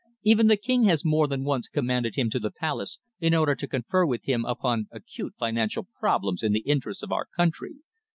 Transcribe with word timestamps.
Even 0.23 0.47
the 0.47 0.57
King 0.57 0.85
has 0.85 1.05
more 1.05 1.27
than 1.27 1.43
once 1.43 1.67
commanded 1.67 2.15
him 2.15 2.27
to 2.31 2.39
the 2.39 2.49
palace, 2.49 2.97
in 3.19 3.35
order 3.35 3.53
to 3.53 3.67
confer 3.67 4.03
with 4.03 4.23
him 4.23 4.43
upon 4.45 4.87
acute 4.91 5.35
financial 5.37 5.83
problems 5.99 6.41
in 6.41 6.53
the 6.53 6.61
interests 6.65 7.03
of 7.03 7.11
our 7.11 7.25
country. 7.37 7.75